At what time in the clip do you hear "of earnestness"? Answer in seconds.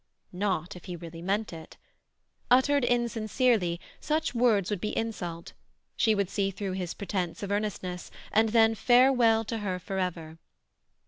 7.43-8.09